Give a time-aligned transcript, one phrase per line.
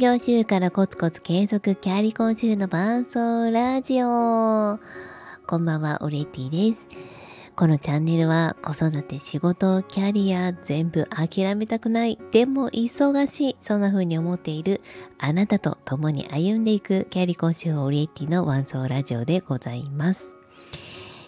[0.00, 4.78] 業週からコツコツ継続キャリコン週の伴奏ラジオ。
[5.46, 6.88] こんばんは、オレティです。
[7.54, 14.80] このチャンネルは子育て、仕事、キャリア全部諦めたくない、でも忙しい、そんな風に思っている
[15.18, 20.38] あなたと共に歩んでいくキャリコン週オレティの伴奏ラジオでございます。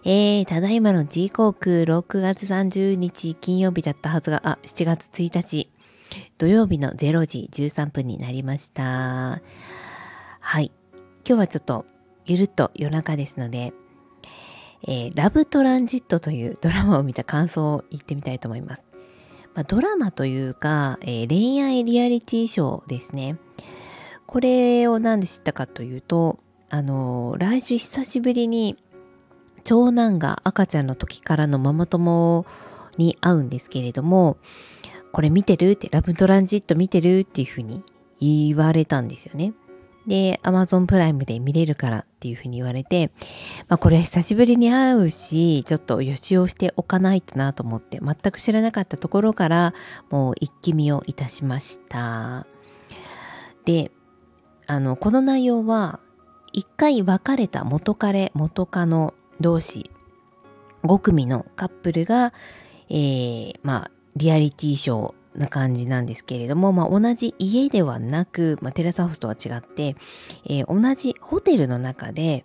[0.05, 5.69] えー、ただいまの時刻6月30日金曜日だったはずが、あ、7月1日
[6.43, 9.41] 土曜日の0時13分になりました。
[10.41, 10.73] はい。
[11.25, 11.87] 今日はちょっと
[12.27, 13.73] ゆるっと夜中ですので、
[14.83, 18.85] えー、ラブトランジットというドラマを見た感想を言ってみたいと思います。
[19.55, 23.37] まあ、ドラマというか、えー、恋愛リアリティショーですね。
[24.27, 26.41] これを何で知ったかというと、
[26.71, 28.83] あのー、来週久しぶりに
[29.63, 32.45] 長男が赤ちゃんの時からのママ友
[32.99, 34.39] に会うんですけれども、
[35.13, 35.73] これ見てる？
[35.73, 37.21] って、ラブトランジット見てる？
[37.21, 37.85] っていうふうに
[38.21, 39.53] 言われたんですよね。
[40.07, 43.13] で、Amazon プライムで見れるからっていうふうに言われて、
[43.69, 49.75] まあこれは久しぶりに会うし、ちょっと予習をしておかないとなと思って、全く知らなかったところから、
[50.11, 52.47] もう一気見をいたしました。
[53.65, 53.93] で、
[54.67, 56.01] あの、この内容は、
[56.53, 59.91] 一回別れた元彼、元カノ同士、
[60.83, 62.33] 5組のカップルが、
[62.91, 69.97] えー、まあ、リアリティショーな感じなんですけれども、まあ、同じ家ではなく、まあ、テラスハウスとは違って、
[70.45, 72.45] えー、同じホテルの中で、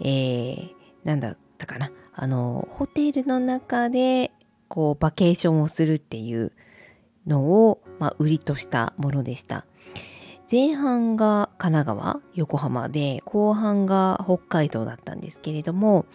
[0.00, 0.70] えー、
[1.04, 4.30] なんだったかな、あの、ホテルの中で、
[4.68, 6.52] こう、バケーションをするっていう
[7.26, 9.66] のを、まあ、売りとしたものでした。
[10.50, 16.06] 前半が神奈川、横浜で、後半が北海道だったんですけれども、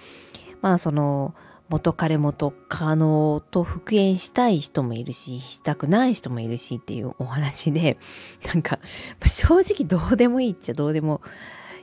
[0.62, 1.34] まあ、その、
[1.70, 7.98] 元彼元カノと復縁したい人もいるし、したくない人もいるしっていうお話で、
[8.48, 8.80] なんか、
[9.26, 11.22] 正直どうでもいいっちゃどうでも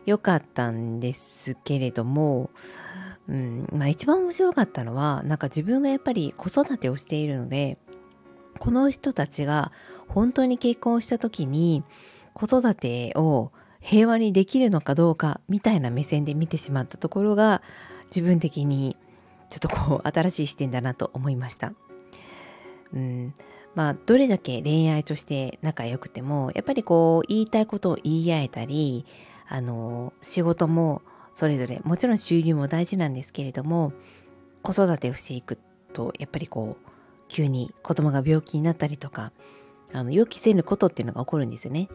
[0.06, 2.50] よかったんですけれども、
[3.28, 7.78] うんまあ、一番面白かったのは、なんか自分がやっぱり子育てをしているので、
[8.59, 9.72] この人たちが
[10.09, 11.83] 本当に結婚した時に
[12.33, 17.62] 子育てを平和にできるのかどうかみたいな目線で見てしまったところが
[18.06, 18.97] 自分的に
[19.49, 21.72] ちょっとこう新しい視点だなと思いました。
[22.93, 23.34] うん
[23.75, 29.04] まあどれだけ恋愛として仲良くてもやっぱりこう言いたいことを言い合えたり
[29.49, 31.03] あの仕事も
[31.34, 33.93] それぞれもちろん収入も大事なんですけれども
[34.62, 35.59] 子育てをしていく
[35.93, 36.91] とやっぱりこう
[37.28, 39.33] 急に子供が病気になったりとか
[39.93, 41.88] あの予期せぬことっていうのが起こるんですよね。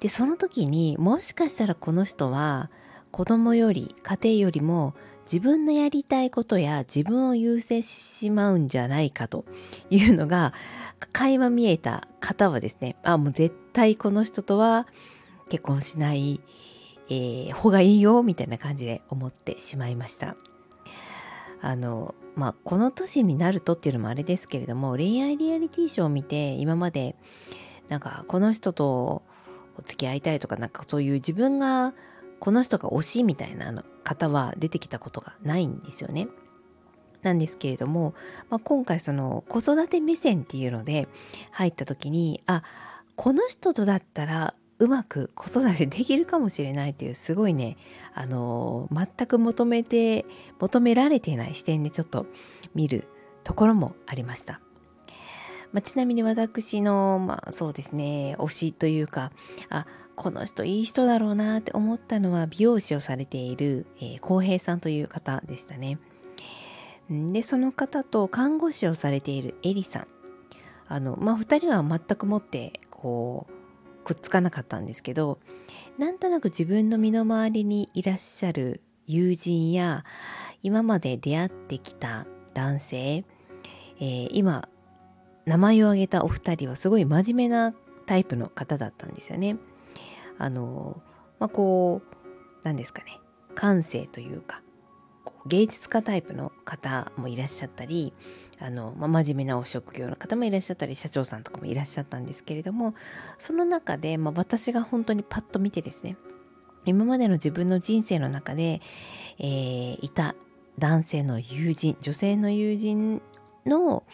[0.00, 2.70] でその時にもしかしたらこの人は
[3.10, 4.94] 子供より家庭よりも
[5.30, 9.44] 自分のやりたいことや自分を優先してしまうんじゃないかと
[9.88, 10.52] いうのが
[11.12, 14.88] 垣間見えた方はですねあもう絶対この人とは
[15.48, 16.40] 結婚しない、
[17.08, 20.34] えー、方がいいよみたいな感じで思ってしまいました。
[21.62, 27.16] あのまあこの年になるとっていうのもあれですけれども恋愛リアリティショーを見て今まで
[27.88, 29.22] なんかこの人と
[29.84, 31.92] 付き合いたいとかなんかそういう自分が
[32.40, 36.28] この人が推しみたいな方は出てきたことがないんですよね。
[37.22, 38.14] なんですけれども、
[38.48, 41.06] まあ、今回その子育て目線っていうので
[41.50, 42.62] 入った時にあ
[43.14, 47.76] この人とだったらうまく子育てできるかもしれないっていうすごいね
[48.14, 50.24] あの全く求めて
[50.58, 52.24] 求められてない視点でちょっと
[52.74, 53.06] 見る
[53.44, 54.62] ところもありました。
[55.72, 59.32] まあ、ちなみに私の、まあ、そうですね推しというか
[59.68, 59.86] あ
[60.16, 63.86] この人いい人だろうなって思ったのは美容師をされている
[64.20, 65.98] 浩、えー、平さんという方でしたね。
[67.08, 70.06] でその方と看護師をされているエリさん
[70.86, 75.40] あのまあ2人は全くもってこうくっつかなかったんですけど
[75.98, 80.04] なんとなく自分の身の回りにいらっしゃる友人や
[80.62, 84.68] 今まで出会ってきた男性、えー、今
[85.50, 87.74] 名前を挙げたお二人はすごい真面目な
[88.06, 89.56] タイプの方だったんですよね。
[90.38, 91.02] あの
[91.40, 92.16] まあこう
[92.62, 93.18] 何ですかね
[93.56, 94.62] 感性というか
[95.46, 98.12] 芸術家タイプの方もいらっしゃったり
[98.60, 102.94] あの、まあ、真面目なお職業の方もいらっしゃったり社長さんとかもいらっしゃったんですけれども
[103.38, 106.16] その中で、まあ、私が本当にパッと見てですね
[106.84, 108.80] 今までの自分の人生の中で、
[109.40, 110.36] えー、いた
[110.78, 113.20] 男性の友人女性の友人
[113.66, 114.04] の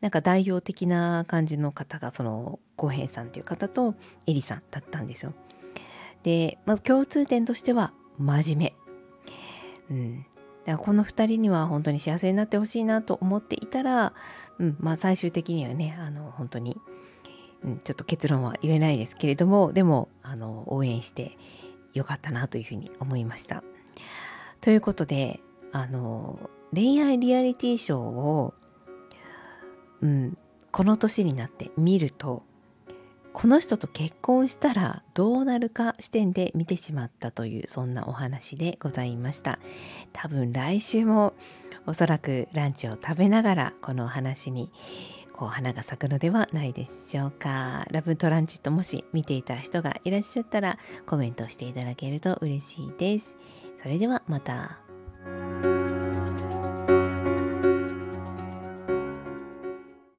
[0.00, 3.94] なんか代表的な感じの方がその浩平さんという方と
[4.26, 5.32] エリさんだったんですよ。
[6.22, 8.72] でまず共通点としては真面
[9.88, 9.94] 目。
[9.94, 14.12] うん、だからこの2人には本当に幸せになってほしいなと思っていたら、
[14.58, 16.76] うんまあ、最終的にはねあの本当に、
[17.62, 21.38] うん、ちょっと結論は言えないですけれどもでもあの応援して
[21.94, 23.62] よかったなというふうに思いました。
[24.60, 25.40] ということで
[25.72, 28.54] あの恋愛リアリティショーを、
[30.06, 30.38] うん、
[30.70, 32.44] この年になって見ると
[33.32, 39.58] この人と結婚したらどうなるか視点で見てしまったというそんなお話でございました。
[40.14, 41.34] 多分来週も
[41.86, 44.70] おそらくランチを食べながらこのお話に
[45.34, 47.84] こう花が咲くのではないでしょうか。
[47.90, 53.36] ラブトランジットもし見ていた人がいらっしゃったらコメントしていただけると嬉しいです。
[53.76, 54.78] それではまた。